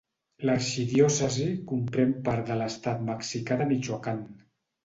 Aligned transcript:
L'arxidiòcesi 0.49 1.45
comprèn 1.73 2.17
part 2.31 2.49
de 2.49 2.57
l'estat 2.63 3.07
mexicà 3.13 3.59
de 3.63 3.73
Michoacán. 3.75 4.27